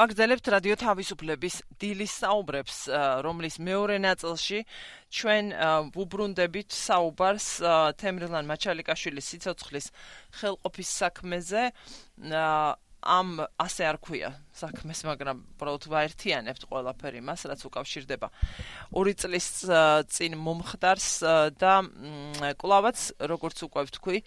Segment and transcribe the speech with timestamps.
[0.00, 2.76] ვაგრძელებთ რადიო თავისუფლების დილის საუბრებს,
[3.20, 4.60] რომლის მეორე ნაწილში
[5.12, 5.50] ჩვენ
[5.92, 7.48] ვუბრუნდებით საუბარს
[8.00, 9.86] თემრილან მაჩალიკაშვილის სიცოცხლის
[10.40, 11.64] ხელყოფის საქმეზე.
[13.00, 13.28] ამ
[13.60, 18.28] ასე არ ქვია საქმეს, მაგრამ უბრალოდ ვაერთიანებთ ყველაფერი მას, რაც უკავშირდება
[18.92, 19.48] ორი წლის
[20.16, 21.08] წინ მომხდარს
[21.60, 21.74] და
[22.60, 24.18] კლავაც როგორც უკვე ვთქვი,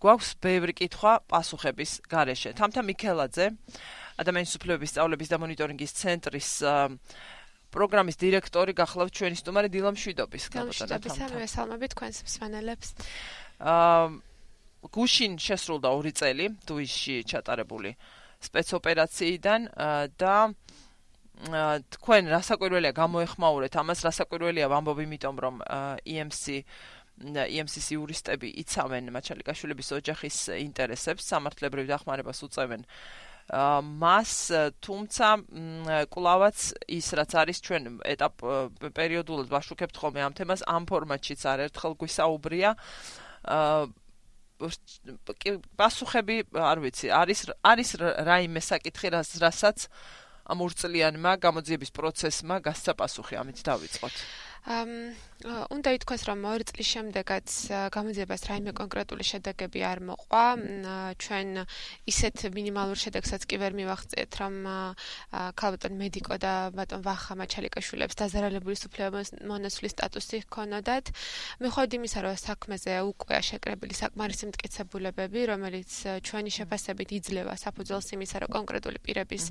[0.00, 2.56] გვაქვს ბევრი კითხვა პასუხების გარეშე.
[2.56, 3.46] თამთა მიქელაძე
[4.18, 6.50] ადამიანის უფლებების სწავლების და მონიტორინგის ცენტრის
[7.68, 10.88] პროგრამის დირექტორი გახლავთ ჩვენი სტუმარი დილა მშვიდობის გაბატონებთ.
[10.88, 12.88] გამშვიდობისა მესალმები თქვენს მსმენელებს.
[13.60, 14.06] აა
[14.86, 17.94] გუშინ შესრულდა ორი წელი დუისში ჩატარებული
[18.38, 19.66] სპეცოპერაციიდან
[20.22, 20.34] და
[21.94, 25.60] თქვენ რასაკვირველია გამოეხმაურეთ ამას რასაკვირველია ვამბობ იმიტომ რომ
[26.06, 26.62] EMC
[27.18, 32.86] EMC-ის იურისტები იცავენ მაჩალიკაშვილების ოჯახის ინტერესებს სამართლებრივ დახმარებას უწევენ
[33.48, 34.32] მას
[34.84, 35.28] თუმცა
[36.12, 38.44] კლავაც ის რაც არის ჩვენ ეტაპ
[38.92, 42.70] პერიოდულად ვაშუქებთ ხოლმე ამ თემას ამ ფორმატშიც არ ერთხელ გვისაუბრია.
[45.78, 47.90] პასუხები არ ვიცი არის არის
[48.28, 49.78] რაიმე საკითხი რასაც
[50.48, 54.16] ამ ურწლიანმა გამოძიების პროცესმა გასცა პასუხი ამით დავიწყოთ
[54.66, 57.46] უნდა ითქვას, რომ ორი წლის შემდეგაც
[57.94, 60.44] გამოძიებას რაიმე კონკრეტული შედეგები არ მოყვა.
[61.14, 61.48] ჩვენ
[62.10, 64.54] ისეთ მინიმალურ შედეგსაც კი ვერ მივახციეთ, რომ
[65.54, 71.06] ქალბატონ მედიკო და ბატონ ვახა მაჩალიკაშვილებს დაზარალებული სუფლების მონაცვლის სტატუსი ჰქონოდათ.
[71.62, 75.90] მიხედვით იმისა, რომ საქმეზე უკვე შეკრებილი საკმარისი მტკიცებულებები, რომელიც
[76.26, 79.44] ჩვენი შეფასებით იძლევა საფუძველს იმისა, რომ კონკრეტული პირების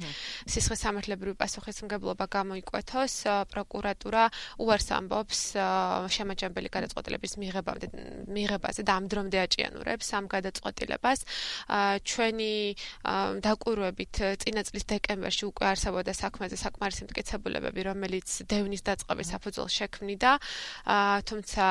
[0.52, 3.16] სისხლის სამართლებრივი პასუხისმგებლობა გამოიკვეთოს,
[3.56, 4.24] პროკურატურა
[4.60, 5.40] უარს ამბობს
[6.16, 7.88] შემაჯამებელი გადაწყვეტილების მიღებამდე
[8.38, 11.20] მიღებაზე და ამ დრომდე აჭიანურებს ამ გადაწყვეტილებას.
[12.08, 12.54] ჩვენი
[13.48, 20.32] დაკვირვებით წინა წლის დეკემბერში უკვე არსებობდა საქმეზე საკმარისი მტკიცებულებები, რომელიც დევნის დაწყების საფუძველს შექმნიდა.
[21.30, 21.66] თუმცა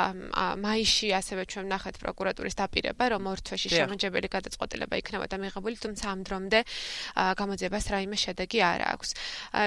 [0.66, 6.20] მაისში ასევე ჩვენ ნახეთ პროკურატურის დაპირება, რომ ორ თვეში შემაჯამებელი გადაწყვეტილება იქნებოდა მიღებული, თუმცა ამ
[6.26, 6.60] დრომდე
[7.40, 9.08] გამოძიებას რაიმე შედეგი არ აქვს.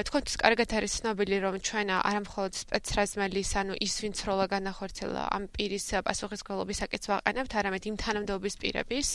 [0.08, 5.86] თქვენთვის კარგად არის ცნობილი, რომ ჩვენ არამხოლოდ სპეცრაზმელის, ანუ ის ვინც როლა განახორციელა ამ პირის
[6.06, 9.08] პასუხისმგებლობის საკითხს ვაყენებთ, არამედ იმ თანამდებობის პირების,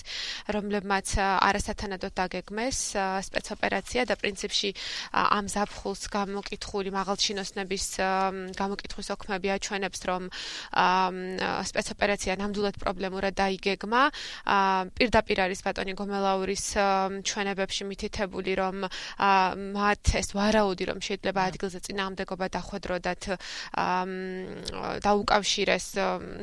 [0.54, 2.78] რომლებმაც არასათანადოდ დაგეგმეს
[3.28, 4.70] სპეცოპერაცია და პრინციპში
[5.14, 7.84] ამ ზაფხულს გამოკითხული მაღალჩინოსნების
[8.58, 10.22] გამოკითხვის ოქმები აჩვენებს, რომ
[11.70, 14.02] სპეცოპერაცია ნამდვილად პრობლემურად დაიგეგმა.
[14.98, 16.64] პირდაპირ არის ბატონი გომელაურის
[17.28, 18.76] ჩვენებებში მითითებული, რომ
[19.74, 23.22] მათ ეს ვარაუდი, რომ შეიძლება ადგილზე წინააღმდეგობა დახვედროდათ
[25.04, 25.86] დაუკავშირეს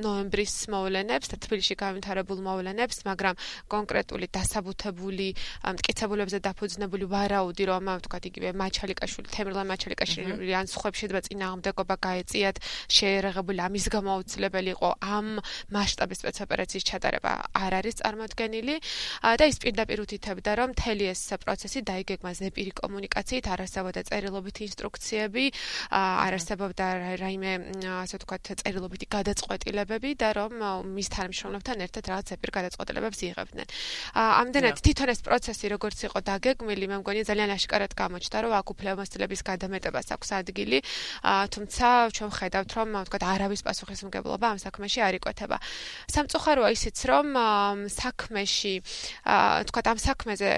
[0.05, 3.35] ნოემბრის მოვლენებს თბილისში გამართებულ მოვლენებს, მაგრამ
[3.71, 5.27] კონკრეტული დასაბუთებული
[5.75, 12.57] მტკიცებულებზე დაფუძნებული ვარაუდი, რომ თქვათ იგივე მაჩალიკაშვილი, თემრლან მაჩალიკაშვილი ან სხვა შეიძლება წინააღმდეგობა გაეწიათ,
[12.91, 15.27] შეერაღებული ამის გამოუცლებელი იყო ამ
[15.71, 18.75] მასშტაბის სპეცოპერაციის ჩატარება არ არის წარმოქმნილი
[19.39, 25.45] და ის პირდაპირ უთითებდა, რომ მთელი ეს პროცესი დაიგეგმა ზეპირი კომუნიკაციით, არასდროულად წერილობითი ინსტრუქციები,
[25.91, 26.85] არ არსებობდა
[27.21, 27.51] რაიმე
[27.81, 30.53] ასე ვთქვათ, წერილობითი გადაწყვეტილებები და რომ
[30.91, 33.67] მის თანამშრომლებთან ერთად რაღაც ეპირ გადაწყვეტილებებს იღებდნენ.
[34.15, 39.41] ამდენად თვითონ ეს პროცესი როგორც იყო დაგეგმილი, მე მგონი ძალიან აშკარად გამოჩნდა, რომ აქ უფლებამოსილების
[39.47, 40.77] გადამეტებას აქვს ადგილი,
[41.21, 45.57] თუმცა ჩვენ ხედავთ, რომ ვთქვათ, არავის პასუხისმგებლობა ამ საქმეში არ იკვეთება.
[46.11, 47.25] სამწუხაროა ისიც, რომ
[47.87, 48.75] საქმეში,
[49.63, 50.49] ვთქვათ, ამ საქმეზე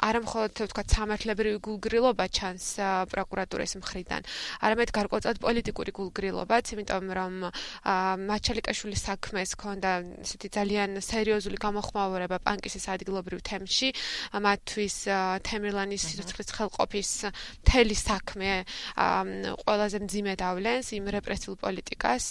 [0.00, 2.66] არამხოლოდ ვთქვათ, სამართლებრივი გულგრილობა ჩანს
[3.10, 4.22] პროკურატურის მხრიდან,
[4.60, 5.90] არამედ გარკვეულად პოლიტიკური
[6.50, 7.34] გულგრილობაც, იმიტომ რომ
[8.26, 9.90] მაჩალიკაშვილის საქმეს ქონდა
[10.26, 13.88] ესეთი ძალიან სერიოზული გამოხმაურება პანკისის ადგილობრივ თემში
[14.34, 14.96] მათთვის
[15.46, 17.10] თემირლანის სიცოცხლის ხელყოფის
[17.62, 18.50] მთელი საქმე
[19.62, 22.24] ყველაზე მძიმე დავლენს იმ რეპრესიულ პოლიტიკას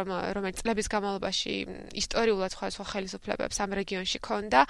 [0.00, 1.54] რომ რომელიც წლების განმავლობაში
[2.00, 4.60] ისტორიულად სხვადასხვა ხელისუფლებებს ამ რეგიონში ქონდა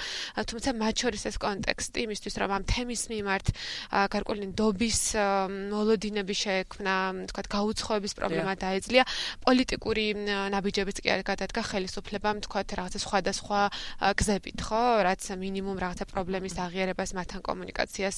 [0.50, 3.46] თუმცა მათ შორის ეს კონტექსტი იმისთვის რომ ამ თემის მიმართ
[4.10, 5.00] გარკვეული ნდობის
[5.70, 6.94] მოლოდინები შეექმნა
[7.30, 8.56] თქვა გაუცხოების პრობლემა
[8.96, 9.04] დაეძლია
[9.44, 10.06] პოლიტიკური
[10.52, 13.60] ნაბიჯებიც კი არ გადადგა ხელისუფლებამ თქვა რაღაცა სხვადასხვა
[14.16, 18.16] გზებით, ხო, რაც მინიმუმ რაღაცა პრობლემის აღიარებას მათთან კომუნიკაციას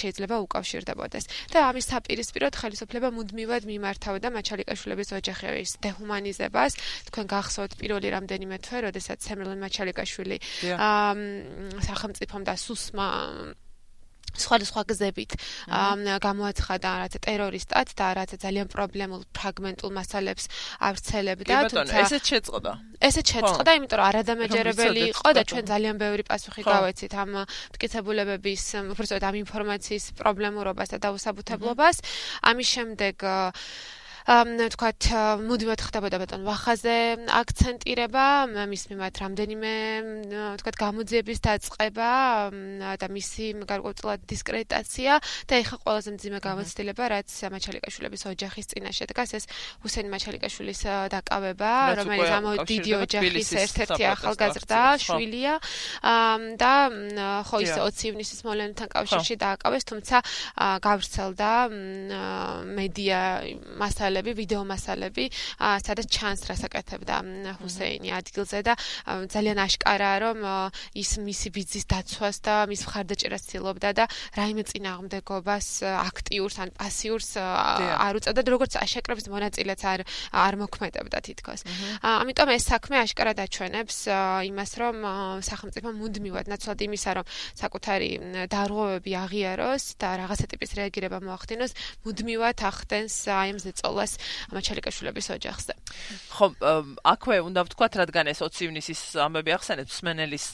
[0.00, 1.24] შეიძლება უკავშირდებოდეს.
[1.52, 6.72] და ამის საპირისპიროდ ხელისუფლება მუდმივად მიმართავდა მაჩალიკაშვილების ოჯახების დეჰუმანიზებას.
[7.10, 10.36] თქვენ გახსოვთ პირველი რამდენიმე თვე, როდესაც სემრლენ მაჩალიკაშვილი
[10.80, 11.12] აა
[11.84, 13.08] სახელმწიფომ და სუსმა
[14.36, 15.30] სხვადასხვა გზებით
[16.26, 20.44] გამოაცხადა რაც ტერორისტად და რაც ძალიან პრობლემულ ფრაგმენტულ მასალებს
[20.78, 26.62] ავრცელებდა თუმცა ესეც შეწყდა ესეც შეწყდა იმიტომ რომ არადამეჯერებელი იყო და ჩვენ ძალიან ბევრი პასუხი
[26.68, 27.30] გავეცით ამ
[27.72, 31.96] მტკიცებულებების უბრალოდ ამ ინფორმაციის პრობლემურობას და დაუსაბუთებლობას.
[32.50, 33.14] ამის შემდეგ
[34.30, 35.06] თქვათ
[35.42, 38.26] მუდმივად ხდებოდა ბატონ ვახაზე აქცენტირება
[38.70, 39.72] მის მიმართ რამდენიმე
[40.62, 42.10] თქვათ გამოძიების დაწყება
[43.02, 45.18] და მისი გარკვეულად დისკრედიტაცია
[45.50, 49.44] და ეხა ყველაზე მძიმე გამოცდილება რაც მაჩალიკაშვილების ოჯახის წინაშე დგას ეს
[49.82, 50.80] ჰუსეინ მაჩალიკაშვილის
[51.10, 54.80] დაკავება რომელიც ამ დიდი ოჯახის ერთ-ერთი ახალგაზრდა
[55.10, 55.54] შვილია
[56.54, 56.74] და
[57.50, 60.16] ხო ის 20 ივნისის მოვლენთან კავშირში დააკავეს თუმცა
[60.86, 61.50] გავრცელდა
[62.78, 63.20] მედია
[63.74, 65.24] მასალა მასალები, ვიდეო მასალები,
[65.80, 67.16] სადაც ჩანს რასაკეთებდა
[67.60, 68.74] ჰუსეინი ადგილზე და
[69.32, 70.38] ძალიან აშკარაა, რომ
[70.92, 74.04] ის მისი ბიძის დაცვას და მის მხარდაჭერას ცდილობდა და
[74.36, 80.00] რაიმე წინააღმდეგობას აქტიურს ან პასიურს არ უწევდა, როგორც აშაკრების მონაწილეც არ
[80.36, 81.60] არ მოქმედებდა თითქოს.
[82.04, 83.96] ამიტომ ეს საქმე აშკარად აჩვენებს
[84.50, 84.96] იმას, რომ
[85.40, 87.24] სახელმწიფო მუდმივად ნაცვლად იმისა, რომ
[87.56, 88.10] საკუთარი
[88.52, 91.72] დარღვევები აღიაროს და რაღაცა ტიპის რეაგირება მოახდინოს,
[92.04, 95.72] მუდმივად ახდენს აი ამ ზეწოლას მას მაჩალიკაშვილების ოჯახზე.
[96.34, 96.46] ხო,
[97.04, 100.46] აქვე უნდა ვთქვათ, რადგან ეს 20 ივნისის ამბები ახსენეთ სმენელის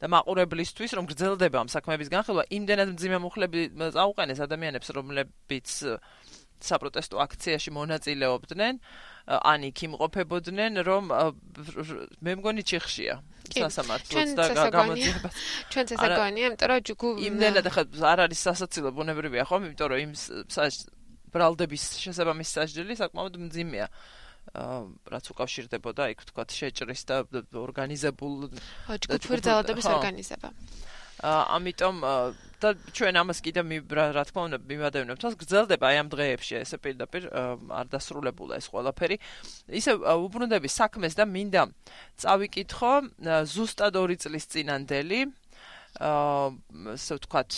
[0.00, 3.60] და მაყურებლისთვის, რომ გრძელდება ამ საქმეების განხილვა, იმდენად მძიმე მუხლები
[3.94, 5.68] წაუყენეს ადამიანებს, რომლებიც
[6.64, 8.74] საპროტესტო აქციაში მონაწილეობდნენ,
[9.28, 11.04] ან იქ იმყოფებოდნენ, რომ
[12.24, 13.20] მე მგონი ჩიხშია.
[13.44, 15.28] სასამართლოს და გამოძიება.
[15.68, 19.60] ჩვენ სასაგონია, იმიტომ რომ ჯგუ იმდენად ახლა არ არის სასაცილო ბუნებრივია, ხო?
[19.60, 20.12] იმიტომ რომ იმ
[21.34, 23.88] ბრალდების შესაბამის სასჯელი საკმაოდ მძიმეა.
[24.44, 27.16] აა რაც უკავშირდებოდა იქ თქვა შეჭრის და
[27.56, 28.34] ორგანიზებულ
[29.04, 30.48] ჯგუფურდალადების ორგანიზება.
[31.24, 31.96] აა ამიტომ
[32.60, 37.22] და ჩვენ ამას კიდე რა თქმა უნდა მიმადევნებთ, თავს გრძელდება აი ამ დღეებში ესე პირდაპირ
[37.80, 39.16] არ დასრულებულა ეს ყველაფერი.
[39.80, 41.62] ისე უბრუნდები საქმეს და მინდა
[42.20, 42.92] წავიკითხო
[43.48, 47.50] ზუსტად 2 წლის წინანდელი აა ასე ვთქვათ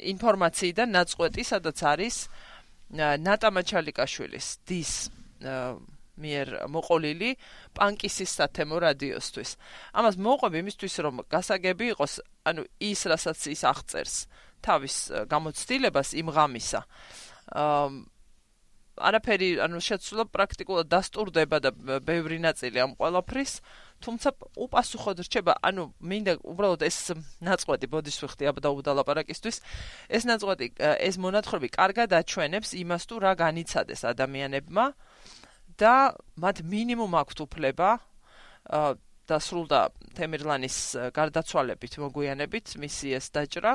[0.00, 2.16] ინფორმაციიდან ნაწყვეტი სადაც არის
[2.94, 4.92] ნატა მაჩალიკაშვილის დის
[6.16, 7.30] მიერ მოყოლილი
[7.76, 9.50] პანკისის სათემო რადიოსთვის.
[9.92, 12.12] ამას მოყვები იმისთვის რომ გასაგები იყოს,
[12.48, 14.16] ანუ ის რასაც ის აღწერს
[14.64, 14.96] თავის
[15.28, 16.80] გამოცდილებას იმ ღამისა.
[17.52, 18.15] აა
[18.96, 21.70] არაფერი, ანუ შეცვლა პრაქტიკულად დასტურდება და
[22.00, 23.52] ბევრი ნაწილი ამ ყველაფრის
[24.04, 24.28] თუმცა
[24.60, 26.98] უპასუხოდ რჩება, ანუ მინდა უბრალოდ ეს
[27.44, 29.56] ნაწყვეტი ბოდის ვიხდი აბა დაუდალაპარაკისთვის.
[30.08, 34.86] ეს ნაწყვეტი ეს მონათხრობი კარგად აჩვენებს იმას თუ რა განიცადეს ადამიანებმა
[35.80, 37.88] და მათ მინიმუმ აქვთ უფლება
[39.26, 39.80] და სრულდა
[40.16, 40.76] თემირლანის
[41.12, 43.72] გარდაცვალებით მოგვიანებით მისი ეს დაჭრა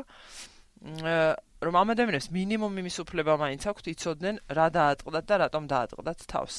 [1.62, 6.56] რომ ამ ადამიანებს მინიმუმ იმის უფლება მაინც აქვთ იცოდნენ რა დაატყდათ და რატომ დაატყდათ თავს.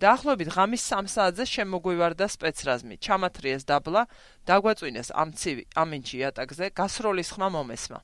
[0.00, 2.96] დაახლოებით ღამის 3 საათზე შემოგვივარდა სპეცრაზმი.
[3.04, 4.02] ჩამათრიეს დაბლა,
[4.48, 8.00] დაგვაწვინეს ამ ცივი ამინჩი იატაკზე, გასროლის ხმა მომესმა.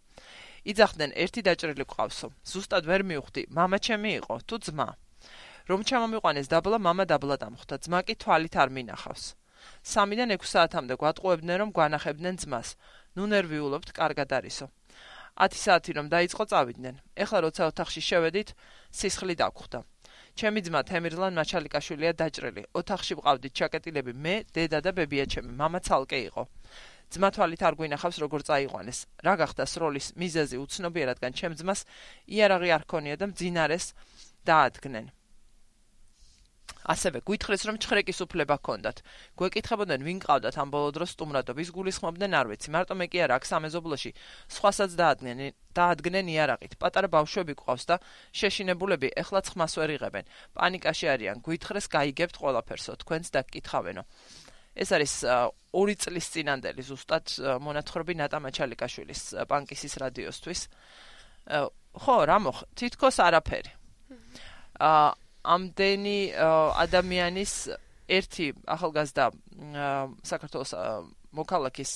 [0.71, 2.29] იძახდნენ ერთი დაჭრილი ყავსო.
[2.53, 4.89] ზუსტად ვერ მივხვდი, მამა ჩემი იყო, თუ ძმა.
[5.71, 9.25] რომ ჩამომიყვანეს დაბლა, მამა დაბლა დამხვდა, ძმა კი თვალით არ მინახავს.
[9.89, 12.69] 3-დან 6 საათამდე გვატყუებდნენ რომ გვანახებდნენ ძმას.
[13.17, 14.69] ნუ ნერვიულობთ, კარგად არისო.
[15.35, 16.95] 10 საათი რომ დაიწყო წავიდნენ.
[17.19, 18.49] ეხლა როცა ოთახში შევედით,
[18.95, 19.81] სისხლი დაგხვდა.
[20.39, 22.63] ჩემი ძმა თემირლან მაჩალიკაშვილია დაჭრილი.
[22.75, 25.51] ოთახში ვყავდით ჩაკეტილები მე, დედა და ბებია ჩემი.
[25.59, 26.43] მამა ცალკე იყო.
[27.11, 28.99] ძმა თვალით არ გვინახავს როგორ წაიყვანეს.
[29.27, 31.81] რა გახდა სროლის მიზეზი უცნობია, რადგან ჩემ ძმას
[32.31, 33.87] იარაღი არ ქონია და მძინარეს
[34.47, 35.07] დაადგნენ.
[36.85, 39.01] ასევე გვითხრეს რომ ჩხრეკის უფლება ჰქონდათ.
[39.41, 42.69] გვეკითხებოდნენ ვინ ყავდათ ამ ბოლო დროს სტუმრადობის გულისხმობდნენ არ ვიცი.
[42.77, 44.11] მარტო მე კი არა აქ სამეზობლოში
[44.53, 45.39] სხვასაც დაადგნენ
[45.73, 46.73] დაადგნენ იარაღით.
[46.77, 47.97] პატარა ბავშვები ყავს და
[48.37, 50.25] შეშინებულები ეხლა ცხმას ვერ იღებენ.
[50.53, 51.37] პანიკაში არიან.
[51.41, 54.05] გვითხრეს გაიგებთ ყველაფერსო თქვენს დაგკითხავენო.
[54.75, 55.15] ეს არის
[55.73, 57.27] ორი წლის წინანდელი ზუსტად
[57.63, 60.61] მონათხრობი ნატა მაჩალიკაშვილის პანკისის რადიოსთვის.
[61.95, 62.59] ხო, რა მოხ?
[62.75, 63.71] თითქოს არაფერი.
[64.83, 67.55] აა ამდენი ადამიანის
[68.09, 69.25] ერთი ახალგაზრდა
[70.25, 70.73] საქართველოს
[71.37, 71.93] მოქალაქის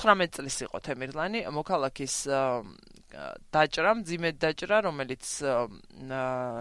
[0.00, 1.40] 19 წლის იყო თემირლანი.
[1.50, 2.14] მოქალაქის
[3.50, 5.24] დაჭრა მძიმე დაჭრა რომელიც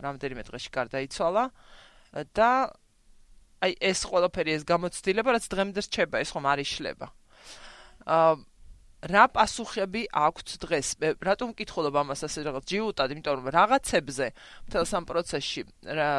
[0.06, 1.44] რამდენიმე დღეში გარდაიცვალა.
[2.34, 2.74] და
[3.62, 7.08] აი ეს ყველაფერი ეს გამოცდილება რაც დღემდე რჩება ეს ხომ არ იშლება.
[8.10, 8.34] აა
[9.00, 10.88] რა პასუხები აქვს დღეს?
[11.00, 14.28] მე რატომ ვკითხულობ ამას ასე რაღაც ჯიუტად, იმიტომ რომ რაღაცებზე
[14.68, 16.12] მთელ სამ პროცესში რა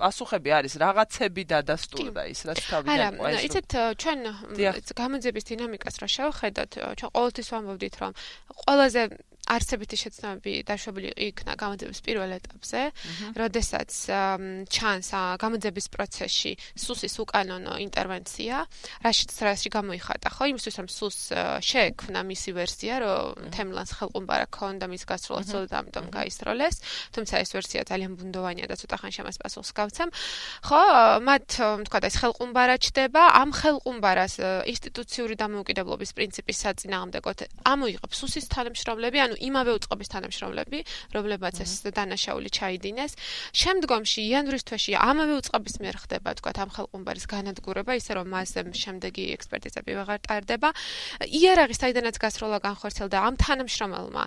[0.00, 4.20] პასუხები არის რაღაცები დადასტურდა ის რაც თავიდან ყვა არა იცით ჩვენ
[5.00, 8.12] გამოძების დინამიკას რა შევხედოთ ჩვენ ყოველთვის ვამბობდით რომ
[8.64, 9.02] ყველაზე
[9.50, 12.80] არსებითი შეცდომები დაშვებული იქნა გამოძების პირველ ეტაპზე,
[13.34, 13.90] როდესაც
[14.70, 15.08] ჩანს
[15.42, 18.56] გამოძების პროცესში სუსის უკანონო ინტერვენცია,
[19.02, 21.18] რაშიც რაში გამოიხატა, ხო, იმისთვის რომ სუს
[21.66, 26.76] შეექმნა მისი ვერსია, რომ თემლანს ხელყუმბარა ქონდა მის გასროლას და ამიტომ გაისროლეს,
[27.14, 30.10] თუმცა ეს ვერსია ძალიან ბუნდოვანია და ცოტა ხანში ამას პასუხს გავცემ.
[30.62, 30.82] ხო,
[31.26, 31.46] მათ
[31.90, 34.34] თქვა და ეს ხელყუმბარა ჩდება, ამ ხელყუმბარას
[34.70, 40.78] ინსტიტუციური დამოუკიდებლობის პრინციპის საწინააღმდეგოდ ამოიღებს სუსის თანამშრომლები, ანუ იმავე უწყობის თანამშრომლები,
[41.14, 43.12] რომლებმაც ეს დანაშაული ჩაიდინეს.
[43.56, 49.24] შემდგომში იანვრის თვეში ამავე უწყობის მიერ ხდება, თქვა, ამ ხელყუმბარის განადგურება, ისე რომ მასზე შემდეგი
[49.36, 50.68] ექსპერტიზები ვეღარ ტარდება.
[51.24, 54.24] იარაღის საიდანაც გასროლა განხორციელდა ამ თანამშრომელმა.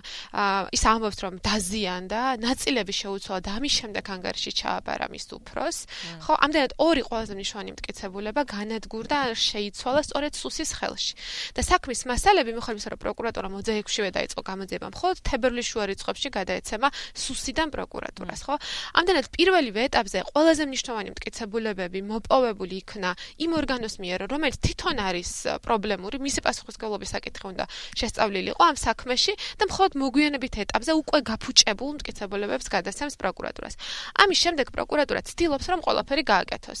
[0.74, 5.76] ის ამბობს, რომ დაზიანდა, ნაწილები შეუცვალა და ამის შემდეგ ანგარიში ჩააბარა მის უფროს.
[6.24, 11.14] ხო, ამდენად ორი ყველაზე მნიშვნელოვანი მტკიცებულება განადგურდა, შეიცვალა სწორედ სუსის ხელში.
[11.54, 17.68] და საქმის მასალები მიხედვით, რომ პროკურატურა მოძეექვშივე დაიწყო გამოძიება, მხოლოდ თებერვლის შუა რიცხვებში გადაეცემა სუსიდან
[17.74, 18.54] პროკურატურას, ხო?
[18.94, 23.10] ამდენად პირველივე ეტაპზე ყველაზე მნიშვნელოვანი მტკიცებულებები მოპოვებული იქნა
[23.44, 25.30] იმ ორგანოს მიერ, რომელიც თვითონ არის
[25.66, 27.64] პრობლემური, მისი პასუხისმგებლობის საკითხი უნდა
[27.98, 33.74] შესწავლილიყო ამ საქმეში და მხოლოდ მოგვიანებით ეტაპზე უკვე გაფუჭებულ მტკიცებულებებს გადასცემს პროკურატურას.
[34.22, 36.80] ამის შემდეგ პროკურატურა ცდილობს, რომ ყველაფერი გააკეთოს.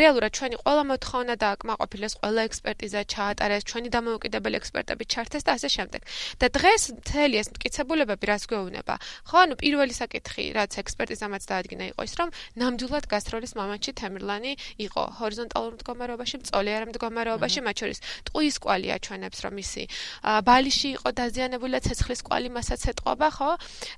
[0.00, 6.00] რეალურად ჩვენი ყველა მოთხოვნა დააკმაყოფილეს, ყველა ექსპერტიზა ჩაატარეს, ჩვენი დამოუკიდებელი ექსპერტები ჩართეს და ასე შემდეგ.
[6.40, 8.94] და დღეს მთელი ეს მტკიცებულებები რას გვეუბნება?
[9.28, 14.52] ხო, ანუ პირველი საკითხი, რაც ექსპერტიზამაც დაადგინა იყო ის, რომ ნამდვილად გასტროლის მომენტში თემრლანი
[14.88, 17.98] იყო ჰორიზონტალურ მდგომარეობაში, მწოლიარ მდგომარეობაში, მათ შორის
[18.28, 19.84] ტყუის კვალი აჩვენებს, რომ ისი
[20.24, 23.50] ბალიში იყო დაზიანებული და ცეცხლის კვალი მასაც ეთყობა, ხო?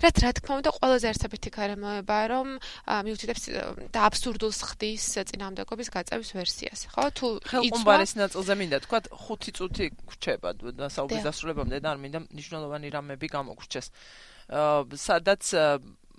[0.03, 2.47] რაც რა თქმა უნდა ყველაზე ერთადერთი გარემოება, რომ
[3.07, 3.43] მიუთითებს
[3.95, 7.05] და აბსურდულს ხდის წინამდებობის გაწევის ვერსიას, ხო?
[7.17, 12.89] თუ ხელყუმბარის ნაწილზე მინდა თქვა 5 წუთი გრჩება და საუბრის დასრულებამდე და არ მინდა ნიშნულოვანი
[12.97, 13.87] რამები გამოგრჩეს.
[14.57, 15.43] აა სადაც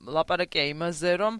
[0.06, 1.34] ლაპარაკია იმაზე, რომ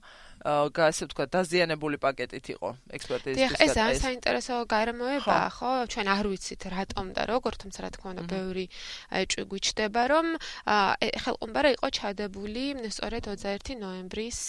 [0.46, 5.72] ასე ვთქვა, დაზიანებული პაკეტით იყო ექსპერტიზის ეს არის საინტერესო გარემოება, ხო?
[5.90, 8.66] ჩვენ არ ვიცით რატომ და როგორ, თუმცა რა თქმა უნდა, ბევრი
[9.50, 10.26] გვიჩდება, რომ
[11.26, 12.64] ხელყუმბარა იყო ჩადებული
[12.94, 14.40] სწორედ 21 ნოემბრის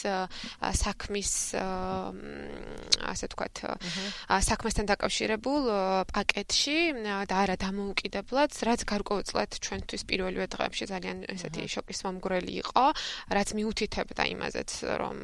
[0.82, 1.32] საქმის
[3.08, 3.46] ასე ვთქვა,
[4.28, 5.62] საქმესთან დაკავშირებულ
[6.12, 6.78] პაკეტში
[7.28, 12.86] და არა დამოუკიდებლად, რაც გარკვეულწილად ჩვენთვის პირველივე დღეებში ძალიან ესეთი შოკის მომგვრელი იყო,
[13.32, 15.16] რაც მიუთითებდა იმაზეც, რომ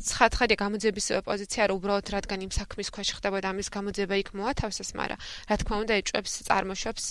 [0.00, 5.18] ცხადხადია გამოძების პოზიცია რა უბრალოდ რადგან იმ საქმის ქვეშ ხდებოდა ამის გამოძება იქ მოათავსეს, მაგრამ
[5.50, 7.04] რა თქმა უნდა ეჭვებს წარმოშობს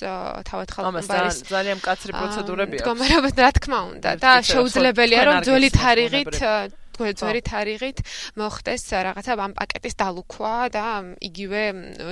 [0.50, 2.80] თავად ხალხმბარის ძალიან მკაცრი პროცედურებია.
[2.82, 6.34] მდგომარეობა რა თქმა უნდა და შეუძლებელია რომ ძველი თარიღით
[7.00, 7.98] ძველი თარიღით
[8.36, 10.86] მოხდეს რაღაცა ამ პაკეტის დალუქვა და
[11.24, 11.62] იგივე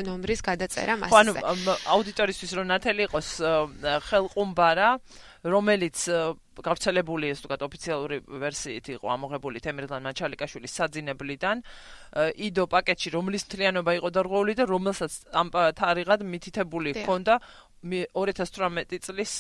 [0.08, 1.44] ნომრის გადაწერა მასზე.
[1.44, 3.30] ანუ აუდიტორისთვის რომ ნათელი იყოს
[4.08, 4.90] ხელყუმბარა
[5.44, 5.98] რომელიც
[6.66, 11.64] გავრცელებული ეს თქო ოფიციალური ვერსიით იყო ამოღებული თემერლან მაჩალიკაშვილის საძინებლიდან
[12.48, 17.40] იდო პაკეტში რომლის მთლიანობა იყო დარღვეული და რომელსაც ამ თარიღად მითითებული ჰქონდა
[17.84, 19.34] 2018 წლის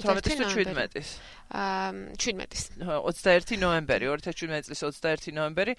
[0.00, 1.08] 18-17-ის.
[1.52, 2.62] აა 17-ის.
[2.80, 5.74] 21 ნოემბერი, 2017 წლის 21 ნოემბერი,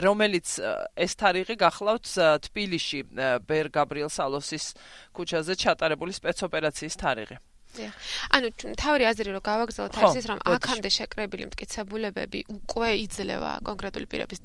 [0.00, 0.56] რომელიც
[0.96, 2.08] ეს თარიღი გახლავთ
[2.48, 3.00] თბილისში
[3.44, 4.72] ბერ გაბრიელ სალოსის
[5.12, 7.36] ქუჩაზე ჩატარებული სპეცოპერაციის თარიღი.
[8.34, 14.40] ანუ თავი აზრი რომ გავაგზავნოთ არის ის რომ აქამდე შეკრებილი მტკიცებულებები უკვე იძლევა კონკრეტული პირების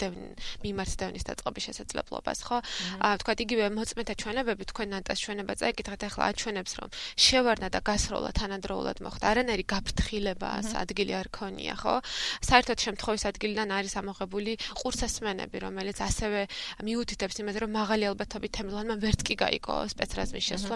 [0.62, 2.58] მიმართ დევნის დაწყობის შესაძლებლობას, ხო?
[3.01, 6.89] აა თქვა იგივე მოწმეთა ჩვენებები თქვენ ნანტას ჩვენება წაიკითხეთ ახლა აჩვენებს რომ
[7.25, 9.25] შევარდა და გასროლა თანადროულად მოხდა.
[9.25, 10.50] არანაირი გაფრთხილება
[10.86, 11.96] ადგილი არ ქონია, ხო?
[12.46, 16.41] საერთოდ შემთხვევის ადგილიდან არის ამოღებული ყურსასმენები, რომელიც ასევე
[16.86, 20.75] მიუთითებს იმაზე რომ მაღალი ალბათობით თემლანმა ვერც კი გაიგო სპეცრაზმის შესვლა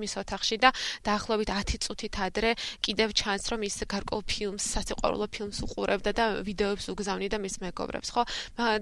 [0.00, 0.70] მის ოთახში და
[1.06, 2.50] დაახლოებით 10 10 წუთით ადრე
[2.82, 8.22] კიდევ ჩანს რომ ის გარკვეულ ფილმს, სასიყვარულო ფილმს უყურებდა და ვიდეოებს უგზავნიდა მის მეგობრებს, ხო?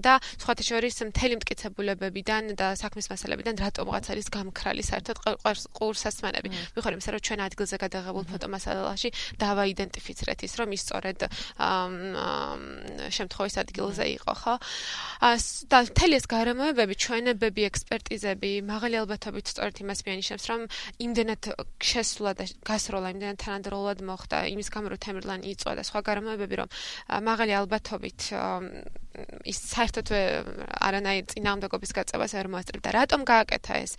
[0.01, 5.17] და სხვათა შორის მთელი მტკიცებულებებიდან და საქმის მასალებიდან რატომღაც არის გამქრალი საერთოდ
[5.77, 6.49] ყურსასმენები.
[6.75, 11.19] მიხარ იმისა რომ ჩვენ ადგილზე გადაღებულ ფოტომასალაში დავაიდენტიფიცირეთ ის რომ ის სწორედ
[13.19, 14.53] შემთხვევის ადგილზე იყო, ხო?
[15.19, 20.61] და მთელი ეს გარემოებები, ჩვენებები, ექსპერტიზები, მაღალი ალბათობით სწორედ იმას მიანიშნებს, რომ
[21.03, 21.49] იმდენად
[21.83, 26.69] შესვლა და დასროლა იმდენად თანადროულად მოხდა იმის გამო რომ თემრლანი იწვა და სხვა გარემოებები რომ
[27.27, 28.19] მაღალი ალბათობით
[29.45, 30.07] ის საერთოდ
[30.79, 32.89] არანაირ წინააღმდეგობის გაწევას არ მოასწრებდა.
[32.99, 33.93] რატომ გააკეთა ეს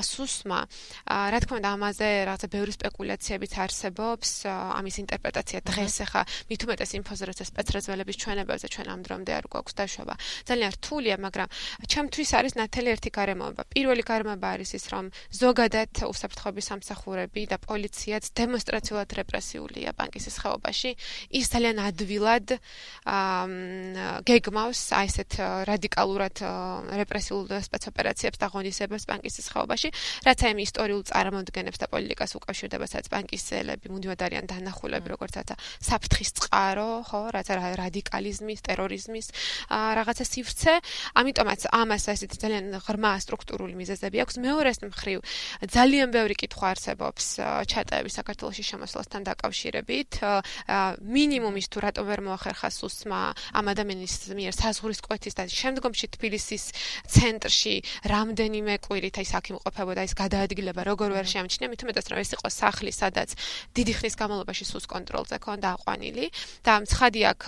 [0.00, 0.60] სუსმა?
[1.06, 7.24] რა თქმა უნდა, ამაზე რაღაცა ბევრი სპეკულაციებიც არსებობს, ამის ინტერპრეტაცია დღეს ახლა მით უმეტეს ინფოზე
[7.30, 10.14] რაც სპეცრაზველების ჩვენებებზე ჩვენ ამ დრომდე არ გვაქვს დაშვება.
[10.48, 11.48] ძალიან რთულია, მაგრამ
[11.88, 13.62] ჩემთვის არის ნათელი ერთი გარემოება.
[13.74, 15.04] პირველი გარემოება არის ის, რომ
[15.34, 20.90] ზოგადად უსაფრთხოების სამსახურები და პოლიციაც დემონსტრაციულად რეპრესიულია ბანკის ხეობაში.
[21.30, 22.46] ის ძალიან ადვილად
[23.04, 25.34] აა გეგმა გავს აი ესეთ
[25.68, 26.40] რადიკალურად
[26.96, 29.88] რეპრესიულ სპეცოპერაციებს და ღონისძიებებს ბანკის ხეობაში,
[30.24, 35.56] რაც აი ისტორიულ წარმოადგენებს და პოლიტიკას უკავშირდება, სადაც ბანკის წელები მუდმივად არიან დანახულები, როგორც რაცა
[35.84, 39.26] საფრთხის წყარო, ხო, რაცა რადიკალიზმის, ტერორიზმის
[39.68, 40.74] რაღაცა სივრცე.
[41.12, 44.34] ამიტომაც ამას აი ესეთი ძალიან ღრმა სტრუქტურული მიზეზები აქვს.
[44.40, 45.18] მეორეს მხრივ,
[45.76, 47.24] ძალიან ბევრი კითხვა არსებობს
[47.68, 50.10] ჩატაების საქართველოსი შემოსვლასთან დაკავშირებით.
[51.04, 53.20] მინიმუმის თუ რატომ ვერ მოახერხა სუსმა
[53.52, 56.64] ამ ადამიანის მიერ საზღურის კვეთის და შემდგომში თბილისის
[57.08, 57.74] ცენტრში
[58.12, 61.68] რამდენიმე კვირით აი საქიმ ყოფებოდა ის გადაადგილება როგორ ვერ შეამჩნია.
[61.72, 63.28] მით უმეტეს რომ ეს იყო სახლი სადაც
[63.72, 66.26] დიდი ხნის განმავლობაში სუს კონტროლზე ქონდა აყვანილი
[66.66, 67.42] და ცხადი აქ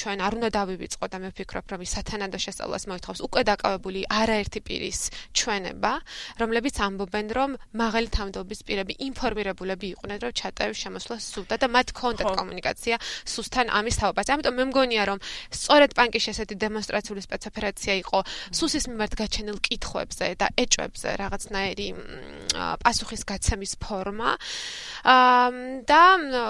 [0.00, 3.20] ჩვენ არ უნდა დავივიწყო და მე ვფიქრობ რომ ის სათანადო შესწავლას მოითხოვს.
[3.24, 5.00] უკვე დაკავებული არაერთი პირის
[5.32, 5.92] ჩვენება
[6.40, 12.28] რომლებიც ამბობენ რომ მაღალი თანამდებობის პირები ინფორმირებულები იყვნენ რომ ჩატაევს შემოსვლა სუდა და მათ ქონდათ
[12.38, 12.96] კომუნიკაცია
[13.34, 15.18] სუსთან ამის თაობაზე ამიტომ მე მგონია რომ
[15.52, 18.18] სწორედ პანკის ესეთი დემონსტრაციული სპეცოპერაცია იყო
[18.58, 21.88] სუსის მიმართ გაჩენილ კითხვებზე და ეჭვებზე რაღაცნაირი
[22.82, 24.34] პასუხის გაცემის ფორმა.
[25.88, 26.02] და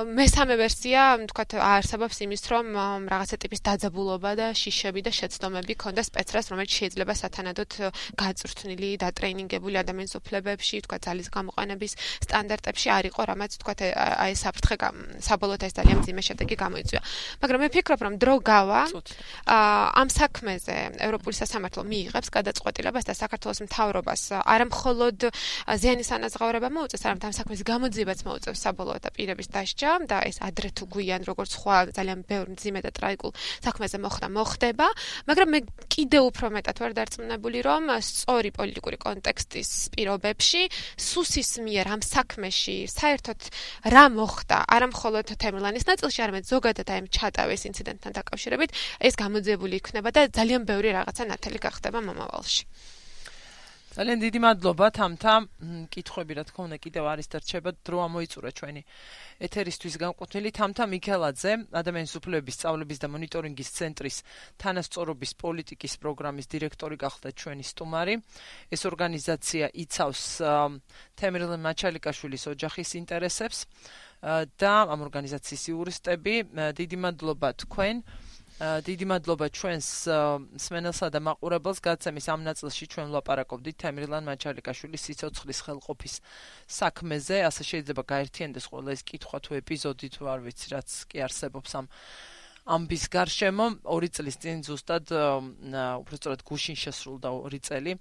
[0.08, 2.66] მესამე ვერსია, თქვათ, არსებობს იმის, რომ
[3.12, 7.70] რაღაცა ტიპის დაძაბულობა და შიშები და შეცდომები ქონდა სპეცრას, რომელიც შეიძლება სათანადოდ
[8.16, 11.92] გაწვრთნილი და ტრეინინგებული ადამიანის უფლებებში, თქვათ, ძალის გამოყენების
[12.25, 13.78] სტანდარტებში არ იყო, რამაც თქვათ,
[14.25, 14.76] აი საფრთხე
[15.28, 17.00] საბოლოოდ ეს ძალიან ძიმე შედეგი გამოიწვია.
[17.42, 18.82] მაგრამ მე ფიქრობ, რომ დრო გავა.
[20.00, 24.22] ამ საქმეზე ევროპული სასამართლო მიიღებს გადაწყვეტილებას და საქართველოს მთავრობას.
[24.54, 25.18] არამხოლოდ
[25.80, 30.68] ზიანის ანაზღაურება მოუწევს, არამედ ამ საქმის გამოძიებაც მოუწევს საბოლოოდ და პირების დასჯა და ეს ადრე
[30.76, 33.30] თუ გვიან როგორც სხვა ძალიან ბევრი მძიმე და ტრაიკულ
[33.64, 34.86] საქმეზე მოხდა, მოხდება,
[35.28, 35.60] მაგრამ მე
[35.92, 40.62] კიდე უფრო მეტად ვარ დარწმუნებული, რომ სწორი პოლიტიკური კონტექსტის პირობებში
[40.98, 43.40] სუსის მიერ ამ საქმეში საერთოდ
[43.94, 48.70] რა მოხდა, არამხოლოდ თემლანის ნაწილში, არამედ ზოგადად აი ამ ჩატავის ინციდენტთან დაკავშირებით,
[49.02, 49.14] ეს
[49.48, 52.64] გამოძიებული იქნება და ძალიან ბევრი რაღაცა ნათელი გახდება მომავალში.
[53.96, 55.32] ძალიან დიდი მადლობა თამთა.
[55.88, 58.82] კითხვები რა თქმა უნდა კიდევ არის და რჩება დრო ამოიწურა ჩვენი
[59.48, 64.16] ეთერისთვის განკუთვნილი თამთა მიქელაძე, ადამიანის უფლებების სწავლების და მონიტორინგის ცენტრის
[64.60, 68.14] თანასწორობის პოლიტიკის პროგრამის დირექტორი გახდა ჩვენი სტუმარი.
[68.70, 70.22] ეს ორგანიზაცია იცავს
[71.18, 73.58] თემრილ მაჩალიკაშვილის ოჯახის ინტერესებს
[74.61, 76.34] და ამ ორგანიზაციის იურისტები.
[76.76, 77.96] დიდი მადლობა თქვენ.
[78.59, 79.88] დიდი მადლობა ჩვენს
[80.59, 81.79] სმენელსა და მაყურებელს.
[81.79, 86.14] გაცემის ამ ნაწილში ჩვენ ვლაპარაკობდით თემრილან მაჩალიკაშვილის სიცოცხლის ხელყოფის
[86.66, 87.37] საქმეზე.
[87.47, 91.87] ასე შეიძლება გაერთიანდეს ყველა ეს კითხვა თუ ეპიზოდი თუ არ ვიცი რაც კი არსებობს ამ
[92.68, 93.66] ამბის გარშემო.
[93.87, 95.07] ორი წლის წინ ზუსტად
[96.03, 97.94] უბრალოდ გუშინ შესრულდა ორი წელი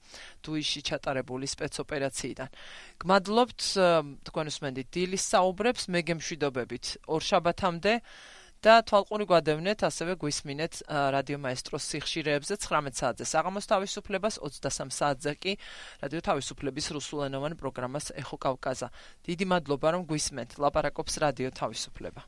[0.43, 2.49] დუიში ჩატარებული სპეცოპერაციიდან.
[2.97, 3.61] გმადლობთ
[4.25, 7.93] თქვენ უსმენთ დილის საუბრებს მე გემშვიდობებით ორშაბათამდე
[8.67, 10.73] და თვალყური გვადევნეთ, ასევე გვისმინეთ
[11.15, 13.23] რადიო მაესტროს სიხშირეებზე 19 საათზე.
[13.31, 15.53] საღამოს თავისუფლებას 23 საათზე კი
[16.03, 18.91] რადიო თავისუფლების რუსულენოვან პროგრამას ეხო კავკაზა.
[19.23, 20.59] დიდი მადლობა რომ გვისმენთ.
[20.59, 22.27] ლაპარაკობს რადიო თავისუფლება.